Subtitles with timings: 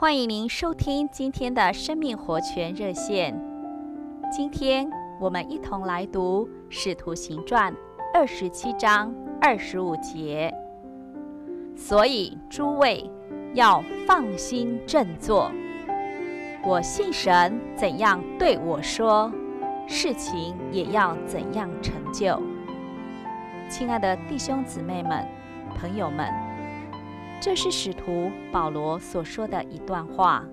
[0.00, 3.36] 欢迎您收听今天的生命活泉热线。
[4.30, 7.72] 今天我们一同来读《使徒行传》
[8.14, 10.54] 二十七章二十五节。
[11.74, 13.10] 所以诸位
[13.54, 15.50] 要放心振作，
[16.62, 19.32] 我信神怎样对我说，
[19.88, 22.40] 事情也要怎样成就。
[23.68, 25.26] 亲爱的弟兄姊妹们、
[25.74, 26.47] 朋友们。
[27.40, 30.44] 这是使徒保罗所说的一段话。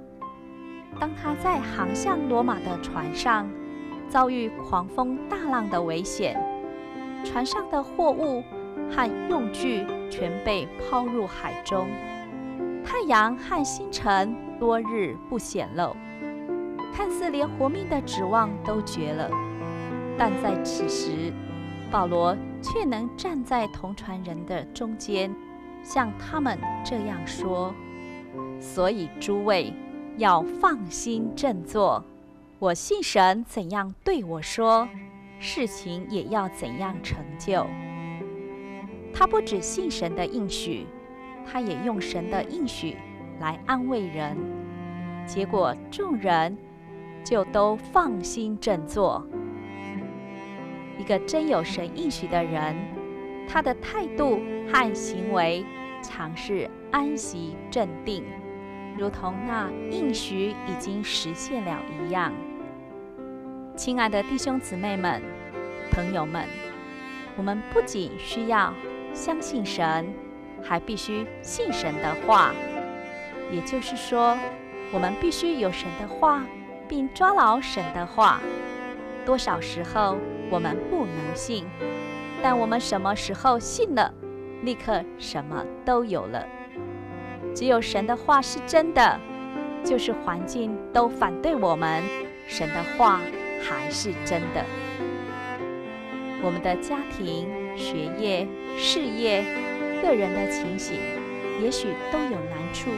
[1.00, 3.50] 当他在航向罗马的船上，
[4.07, 6.40] 遭遇狂风大浪的危险，
[7.24, 8.43] 船上的货物
[8.90, 11.88] 和用具全被抛入海中，
[12.86, 15.96] 太阳和星辰多日不显露，
[16.93, 19.29] 看似连活命的指望都绝了。
[20.18, 21.34] 但在此时，
[21.92, 25.36] 保罗却能站在同船人的中间。
[25.86, 27.74] 像他们这样说，
[28.60, 29.71] 所以诸位
[30.18, 32.03] 要放心振作。
[32.58, 34.90] 我信神怎样对我说，
[35.40, 37.68] 事情也要怎样成就。
[39.14, 40.88] 他不只信神的应许，
[41.46, 42.98] 他也用神的应许
[43.40, 44.36] 来安慰人。
[45.28, 46.58] 结果众人
[47.24, 49.24] 就都放心振作。
[50.98, 52.76] 一个真有神应许的人。
[53.48, 54.40] 他的态度
[54.74, 55.64] 和行为
[56.08, 58.23] 尝试安息镇定，
[58.98, 62.31] 如同那应许已经实现了一样。
[63.75, 65.22] 亲爱的弟兄姊妹们、
[65.92, 66.45] 朋友们，
[67.36, 68.73] 我们不仅需要
[69.14, 70.14] 相信神，
[70.64, 72.53] 还必须信神的话。
[73.52, 74.38] 也就是说，
[74.92, 76.45] 我们必须有神的话，
[76.88, 78.40] 并抓牢神的话。
[79.25, 80.17] 多少时候
[80.50, 81.66] 我们不能信？
[82.42, 84.14] 但我们什么时候信了，
[84.64, 86.48] 立刻什么都有了。
[87.53, 89.20] 只有神的话是真的，
[89.84, 92.03] 就是环境都反对我们，
[92.47, 93.22] 神的话
[93.62, 94.66] 还是真的。
[96.44, 97.47] 我们的家庭、
[97.78, 98.47] 学业、
[98.78, 99.44] 事业、
[100.02, 100.97] 个人的情形，
[101.62, 102.90] 也许都有难处，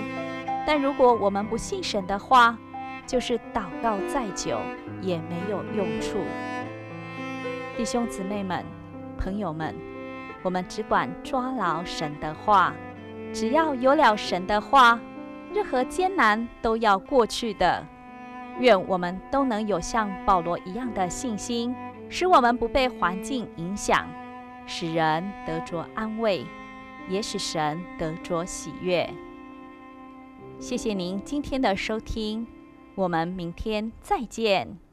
[0.66, 2.58] 但如果我们不信神的话，
[3.06, 4.58] 就是祷告再久
[5.02, 6.18] 也没有用处。
[7.76, 8.64] 弟兄姊妹们。
[9.20, 9.74] 朋友们，
[10.44, 12.74] 我们只管抓牢神的话，
[13.34, 15.00] 只要有了神的话，
[15.54, 17.86] 任何艰难都要过去的。
[18.60, 21.76] 愿我们都能有像保罗一样的信心，
[22.10, 24.08] 使我们不被环境影响，
[24.66, 26.46] 使人得着安慰，
[27.08, 29.08] 也使神得着喜悦。
[30.60, 32.48] 谢谢您今天的收听，
[32.96, 34.87] 我们明天再见。